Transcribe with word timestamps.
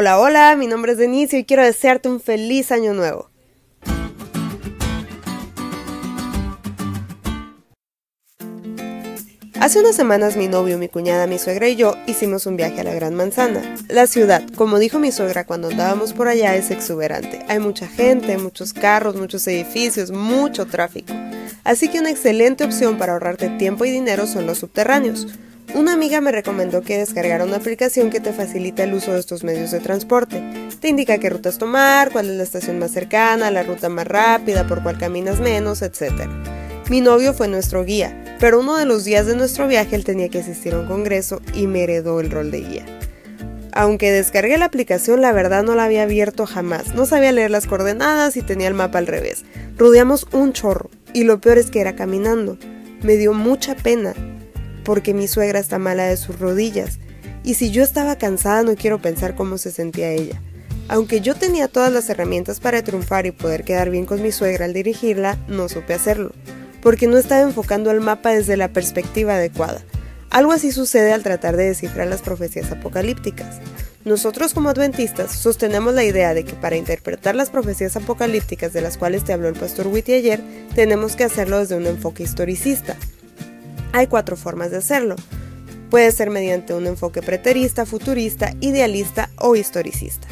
Hola, 0.00 0.20
hola, 0.20 0.54
mi 0.54 0.68
nombre 0.68 0.92
es 0.92 0.98
Denise 0.98 1.38
y 1.38 1.44
quiero 1.44 1.64
desearte 1.64 2.08
un 2.08 2.20
feliz 2.20 2.70
año 2.70 2.94
nuevo. 2.94 3.32
Hace 9.58 9.80
unas 9.80 9.96
semanas 9.96 10.36
mi 10.36 10.46
novio, 10.46 10.78
mi 10.78 10.88
cuñada, 10.88 11.26
mi 11.26 11.40
suegra 11.40 11.66
y 11.68 11.74
yo 11.74 11.96
hicimos 12.06 12.46
un 12.46 12.56
viaje 12.56 12.80
a 12.80 12.84
la 12.84 12.94
Gran 12.94 13.14
Manzana. 13.16 13.74
La 13.88 14.06
ciudad, 14.06 14.44
como 14.54 14.78
dijo 14.78 15.00
mi 15.00 15.10
suegra 15.10 15.46
cuando 15.46 15.66
andábamos 15.66 16.12
por 16.12 16.28
allá, 16.28 16.54
es 16.54 16.70
exuberante. 16.70 17.44
Hay 17.48 17.58
mucha 17.58 17.88
gente, 17.88 18.38
muchos 18.38 18.72
carros, 18.72 19.16
muchos 19.16 19.44
edificios, 19.48 20.12
mucho 20.12 20.66
tráfico. 20.66 21.12
Así 21.64 21.88
que 21.88 21.98
una 21.98 22.10
excelente 22.10 22.62
opción 22.62 22.98
para 22.98 23.14
ahorrarte 23.14 23.48
tiempo 23.48 23.84
y 23.84 23.90
dinero 23.90 24.28
son 24.28 24.46
los 24.46 24.58
subterráneos. 24.58 25.26
Una 25.74 25.92
amiga 25.92 26.22
me 26.22 26.32
recomendó 26.32 26.80
que 26.80 26.96
descargara 26.96 27.44
una 27.44 27.56
aplicación 27.56 28.08
que 28.08 28.20
te 28.20 28.32
facilita 28.32 28.84
el 28.84 28.94
uso 28.94 29.12
de 29.12 29.20
estos 29.20 29.44
medios 29.44 29.70
de 29.70 29.80
transporte. 29.80 30.42
Te 30.80 30.88
indica 30.88 31.18
qué 31.18 31.28
rutas 31.28 31.58
tomar, 31.58 32.10
cuál 32.10 32.30
es 32.30 32.36
la 32.36 32.42
estación 32.42 32.78
más 32.78 32.90
cercana, 32.90 33.50
la 33.50 33.64
ruta 33.64 33.90
más 33.90 34.06
rápida, 34.06 34.66
por 34.66 34.82
cuál 34.82 34.96
caminas 34.96 35.40
menos, 35.40 35.82
etc. 35.82 36.26
Mi 36.88 37.02
novio 37.02 37.34
fue 37.34 37.48
nuestro 37.48 37.84
guía, 37.84 38.36
pero 38.40 38.60
uno 38.60 38.76
de 38.76 38.86
los 38.86 39.04
días 39.04 39.26
de 39.26 39.36
nuestro 39.36 39.68
viaje 39.68 39.94
él 39.94 40.04
tenía 40.04 40.30
que 40.30 40.38
asistir 40.38 40.72
a 40.72 40.80
un 40.80 40.86
congreso 40.86 41.42
y 41.54 41.66
me 41.66 41.82
heredó 41.82 42.20
el 42.20 42.30
rol 42.30 42.50
de 42.50 42.60
guía. 42.62 42.86
Aunque 43.72 44.10
descargué 44.10 44.56
la 44.56 44.64
aplicación, 44.64 45.20
la 45.20 45.32
verdad 45.32 45.62
no 45.62 45.74
la 45.74 45.84
había 45.84 46.04
abierto 46.04 46.46
jamás. 46.46 46.94
No 46.94 47.04
sabía 47.04 47.30
leer 47.30 47.50
las 47.50 47.66
coordenadas 47.66 48.38
y 48.38 48.42
tenía 48.42 48.68
el 48.68 48.74
mapa 48.74 48.98
al 48.98 49.06
revés. 49.06 49.44
Rodeamos 49.76 50.26
un 50.32 50.54
chorro 50.54 50.90
y 51.12 51.24
lo 51.24 51.40
peor 51.40 51.58
es 51.58 51.70
que 51.70 51.82
era 51.82 51.94
caminando. 51.94 52.56
Me 53.02 53.16
dio 53.16 53.34
mucha 53.34 53.76
pena 53.76 54.14
porque 54.88 55.12
mi 55.12 55.28
suegra 55.28 55.58
está 55.58 55.78
mala 55.78 56.06
de 56.06 56.16
sus 56.16 56.38
rodillas 56.38 56.98
y 57.44 57.52
si 57.54 57.70
yo 57.70 57.82
estaba 57.82 58.16
cansada 58.16 58.62
no 58.62 58.74
quiero 58.74 59.02
pensar 59.02 59.34
cómo 59.34 59.58
se 59.58 59.70
sentía 59.70 60.12
ella. 60.12 60.40
Aunque 60.88 61.20
yo 61.20 61.34
tenía 61.34 61.68
todas 61.68 61.92
las 61.92 62.08
herramientas 62.08 62.58
para 62.58 62.82
triunfar 62.82 63.26
y 63.26 63.32
poder 63.32 63.64
quedar 63.64 63.90
bien 63.90 64.06
con 64.06 64.22
mi 64.22 64.32
suegra 64.32 64.64
al 64.64 64.72
dirigirla, 64.72 65.36
no 65.46 65.68
supe 65.68 65.92
hacerlo 65.92 66.32
porque 66.80 67.06
no 67.06 67.18
estaba 67.18 67.42
enfocando 67.42 67.90
el 67.90 68.00
mapa 68.00 68.30
desde 68.30 68.56
la 68.56 68.72
perspectiva 68.72 69.34
adecuada. 69.34 69.82
Algo 70.30 70.52
así 70.52 70.72
sucede 70.72 71.12
al 71.12 71.22
tratar 71.22 71.58
de 71.58 71.66
descifrar 71.66 72.06
las 72.06 72.22
profecías 72.22 72.72
apocalípticas. 72.72 73.58
Nosotros 74.06 74.54
como 74.54 74.70
adventistas 74.70 75.32
sostenemos 75.32 75.92
la 75.92 76.04
idea 76.04 76.32
de 76.32 76.44
que 76.46 76.54
para 76.54 76.76
interpretar 76.76 77.34
las 77.34 77.50
profecías 77.50 77.94
apocalípticas 77.96 78.72
de 78.72 78.80
las 78.80 78.96
cuales 78.96 79.22
te 79.24 79.34
habló 79.34 79.48
el 79.48 79.54
pastor 79.54 79.88
Whitty 79.88 80.14
ayer, 80.14 80.40
tenemos 80.74 81.14
que 81.14 81.24
hacerlo 81.24 81.58
desde 81.58 81.76
un 81.76 81.86
enfoque 81.86 82.22
historicista. 82.22 82.96
Hay 83.98 84.06
cuatro 84.06 84.36
formas 84.36 84.70
de 84.70 84.76
hacerlo. 84.76 85.16
Puede 85.90 86.12
ser 86.12 86.30
mediante 86.30 86.72
un 86.72 86.86
enfoque 86.86 87.20
preterista, 87.20 87.84
futurista, 87.84 88.54
idealista 88.60 89.28
o 89.38 89.56
historicista. 89.56 90.28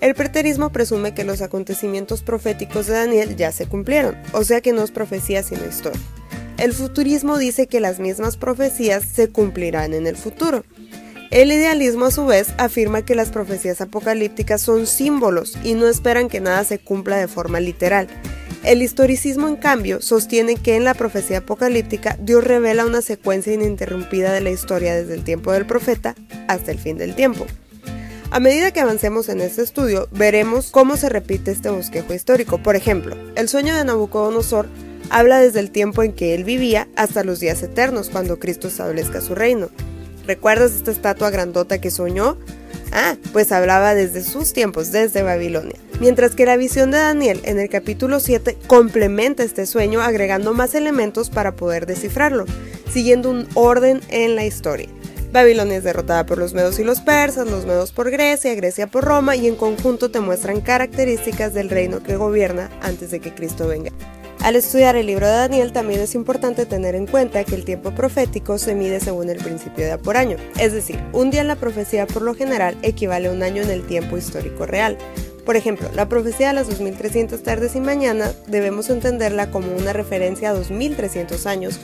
El 0.00 0.16
preterismo 0.16 0.72
presume 0.72 1.14
que 1.14 1.22
los 1.22 1.40
acontecimientos 1.40 2.22
proféticos 2.22 2.88
de 2.88 2.94
Daniel 2.94 3.36
ya 3.36 3.52
se 3.52 3.66
cumplieron, 3.66 4.16
o 4.32 4.42
sea 4.42 4.60
que 4.60 4.72
no 4.72 4.82
es 4.82 4.90
profecía 4.90 5.44
sino 5.44 5.64
historia. 5.64 6.00
El 6.58 6.72
futurismo 6.72 7.38
dice 7.38 7.68
que 7.68 7.78
las 7.78 8.00
mismas 8.00 8.36
profecías 8.36 9.04
se 9.04 9.28
cumplirán 9.28 9.94
en 9.94 10.08
el 10.08 10.16
futuro. 10.16 10.64
El 11.30 11.52
idealismo 11.52 12.06
a 12.06 12.10
su 12.10 12.26
vez 12.26 12.54
afirma 12.58 13.04
que 13.04 13.14
las 13.14 13.28
profecías 13.28 13.80
apocalípticas 13.80 14.62
son 14.62 14.88
símbolos 14.88 15.56
y 15.62 15.74
no 15.74 15.86
esperan 15.86 16.28
que 16.28 16.40
nada 16.40 16.64
se 16.64 16.80
cumpla 16.80 17.18
de 17.18 17.28
forma 17.28 17.60
literal. 17.60 18.08
El 18.66 18.82
historicismo, 18.82 19.46
en 19.46 19.54
cambio, 19.54 20.02
sostiene 20.02 20.56
que 20.56 20.74
en 20.74 20.82
la 20.82 20.94
profecía 20.94 21.38
apocalíptica 21.38 22.18
Dios 22.20 22.42
revela 22.42 22.84
una 22.84 23.00
secuencia 23.00 23.54
ininterrumpida 23.54 24.32
de 24.32 24.40
la 24.40 24.50
historia 24.50 24.96
desde 24.96 25.14
el 25.14 25.22
tiempo 25.22 25.52
del 25.52 25.66
profeta 25.66 26.16
hasta 26.48 26.72
el 26.72 26.78
fin 26.80 26.98
del 26.98 27.14
tiempo. 27.14 27.46
A 28.32 28.40
medida 28.40 28.72
que 28.72 28.80
avancemos 28.80 29.28
en 29.28 29.40
este 29.40 29.62
estudio, 29.62 30.08
veremos 30.10 30.72
cómo 30.72 30.96
se 30.96 31.08
repite 31.08 31.52
este 31.52 31.70
bosquejo 31.70 32.12
histórico. 32.12 32.60
Por 32.60 32.74
ejemplo, 32.74 33.16
el 33.36 33.48
sueño 33.48 33.72
de 33.72 33.84
Nabucodonosor 33.84 34.66
habla 35.10 35.38
desde 35.38 35.60
el 35.60 35.70
tiempo 35.70 36.02
en 36.02 36.12
que 36.12 36.34
él 36.34 36.42
vivía 36.42 36.88
hasta 36.96 37.22
los 37.22 37.38
días 37.38 37.62
eternos, 37.62 38.10
cuando 38.10 38.40
Cristo 38.40 38.66
establezca 38.66 39.20
su 39.20 39.36
reino. 39.36 39.68
¿Recuerdas 40.26 40.72
esta 40.72 40.90
estatua 40.90 41.30
grandota 41.30 41.80
que 41.80 41.92
soñó? 41.92 42.36
Ah, 42.90 43.16
pues 43.32 43.52
hablaba 43.52 43.94
desde 43.94 44.24
sus 44.24 44.52
tiempos, 44.52 44.90
desde 44.90 45.22
Babilonia. 45.22 45.76
Mientras 45.98 46.34
que 46.34 46.44
la 46.44 46.58
visión 46.58 46.90
de 46.90 46.98
Daniel 46.98 47.40
en 47.44 47.58
el 47.58 47.70
capítulo 47.70 48.20
7 48.20 48.58
complementa 48.66 49.42
este 49.42 49.64
sueño 49.64 50.02
agregando 50.02 50.52
más 50.52 50.74
elementos 50.74 51.30
para 51.30 51.56
poder 51.56 51.86
descifrarlo, 51.86 52.44
siguiendo 52.92 53.30
un 53.30 53.48
orden 53.54 54.00
en 54.10 54.36
la 54.36 54.44
historia. 54.44 54.88
Babilonia 55.32 55.78
es 55.78 55.84
derrotada 55.84 56.26
por 56.26 56.36
los 56.36 56.52
medos 56.52 56.78
y 56.78 56.84
los 56.84 57.00
persas, 57.00 57.48
los 57.48 57.64
medos 57.64 57.92
por 57.92 58.10
Grecia, 58.10 58.54
Grecia 58.54 58.86
por 58.86 59.04
Roma 59.04 59.36
y 59.36 59.46
en 59.46 59.56
conjunto 59.56 60.10
te 60.10 60.20
muestran 60.20 60.60
características 60.60 61.54
del 61.54 61.70
reino 61.70 62.02
que 62.02 62.16
gobierna 62.16 62.70
antes 62.82 63.10
de 63.10 63.20
que 63.20 63.34
Cristo 63.34 63.66
venga. 63.66 63.90
Al 64.42 64.54
estudiar 64.54 64.96
el 64.96 65.06
libro 65.06 65.26
de 65.26 65.32
Daniel 65.32 65.72
también 65.72 66.00
es 66.00 66.14
importante 66.14 66.66
tener 66.66 66.94
en 66.94 67.06
cuenta 67.06 67.42
que 67.42 67.54
el 67.54 67.64
tiempo 67.64 67.90
profético 67.92 68.58
se 68.58 68.74
mide 68.74 69.00
según 69.00 69.30
el 69.30 69.38
principio 69.38 69.86
de 69.86 69.98
por 69.98 70.16
año, 70.16 70.36
es 70.58 70.72
decir, 70.72 71.00
un 71.12 71.30
día 71.30 71.40
en 71.40 71.48
la 71.48 71.56
profecía 71.56 72.06
por 72.06 72.22
lo 72.22 72.34
general 72.34 72.76
equivale 72.82 73.28
a 73.28 73.32
un 73.32 73.42
año 73.42 73.62
en 73.62 73.70
el 73.70 73.86
tiempo 73.86 74.16
histórico 74.16 74.66
real. 74.66 74.98
Por 75.46 75.54
ejemplo, 75.54 75.88
la 75.94 76.08
profecía 76.08 76.48
de 76.48 76.54
las 76.54 76.68
2300 76.68 77.40
tardes 77.44 77.76
y 77.76 77.80
mañana 77.80 78.32
debemos 78.48 78.90
entenderla 78.90 79.52
como 79.52 79.74
una 79.76 79.92
referencia 79.92 80.50
a 80.50 80.54
2300 80.54 81.46
años 81.46 81.78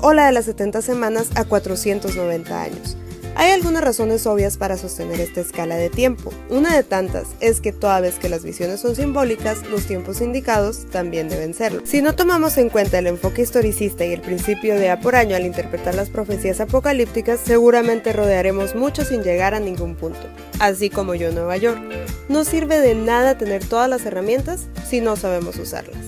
o 0.00 0.12
la 0.12 0.26
de 0.26 0.32
las 0.32 0.46
70 0.46 0.82
semanas 0.82 1.30
a 1.36 1.44
490 1.44 2.60
años. 2.60 2.96
Hay 3.36 3.50
algunas 3.50 3.82
razones 3.82 4.26
obvias 4.28 4.56
para 4.56 4.76
sostener 4.76 5.20
esta 5.20 5.40
escala 5.40 5.74
de 5.74 5.90
tiempo. 5.90 6.32
Una 6.50 6.76
de 6.76 6.84
tantas 6.84 7.26
es 7.40 7.60
que 7.60 7.72
toda 7.72 8.00
vez 8.00 8.14
que 8.20 8.28
las 8.28 8.44
visiones 8.44 8.80
son 8.80 8.94
simbólicas, 8.94 9.66
los 9.68 9.86
tiempos 9.86 10.20
indicados 10.20 10.86
también 10.90 11.28
deben 11.28 11.52
serlo. 11.52 11.82
Si 11.84 12.00
no 12.00 12.14
tomamos 12.14 12.56
en 12.58 12.68
cuenta 12.68 12.98
el 12.98 13.08
enfoque 13.08 13.42
historicista 13.42 14.04
y 14.04 14.12
el 14.12 14.20
principio 14.20 14.76
de 14.76 14.90
A 14.90 15.00
por 15.00 15.16
año 15.16 15.34
al 15.34 15.46
interpretar 15.46 15.96
las 15.96 16.10
profecías 16.10 16.60
apocalípticas, 16.60 17.40
seguramente 17.44 18.12
rodearemos 18.12 18.76
mucho 18.76 19.04
sin 19.04 19.24
llegar 19.24 19.52
a 19.52 19.60
ningún 19.60 19.96
punto, 19.96 20.28
así 20.60 20.88
como 20.88 21.16
yo 21.16 21.28
en 21.28 21.34
Nueva 21.34 21.56
York. 21.56 21.80
No 22.28 22.44
sirve 22.44 22.78
de 22.78 22.94
nada 22.94 23.36
tener 23.36 23.64
todas 23.64 23.90
las 23.90 24.06
herramientas 24.06 24.68
si 24.88 25.00
no 25.00 25.16
sabemos 25.16 25.56
usarlas. 25.56 25.98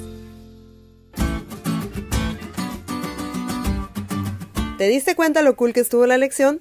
¿Te 4.78 4.86
diste 4.88 5.16
cuenta 5.16 5.42
lo 5.42 5.56
cool 5.56 5.72
que 5.72 5.80
estuvo 5.80 6.06
la 6.06 6.18
lección? 6.18 6.60